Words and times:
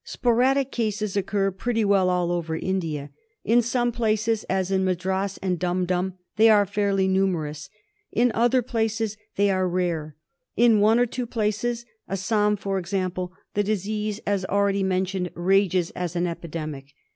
Sporadic 0.03 0.71
cases 0.71 1.15
occur 1.15 1.51
pretty 1.51 1.85
well 1.85 2.09
all 2.09 2.31
over 2.31 2.55
India. 2.57 3.11
In 3.43 3.61
some 3.61 3.91
places, 3.91 4.43
as 4.45 4.71
Madras 4.71 5.37
and 5.43 5.59
Dum 5.59 5.85
Dum, 5.85 6.15
they 6.37 6.49
are 6.49 6.65
fairly 6.65 7.07
numerous; 7.07 7.69
in 8.11 8.31
other 8.33 8.63
places 8.63 9.15
they 9.35 9.51
are 9.51 9.67
i 9.69 9.71
rare; 9.71 10.15
in 10.57 10.79
one 10.79 10.97
or 10.97 11.05
two 11.05 11.27
places, 11.27 11.85
Assam 12.07 12.55
for 12.55 12.79
example, 12.79 13.31
the 13.53 13.61
disease, 13.63 14.19
as 14.25 14.43
already 14.45 14.81
mentioned, 14.81 15.29
rages 15.35 15.91
as 15.91 16.15
an 16.15 16.25
epidemic. 16.25 16.93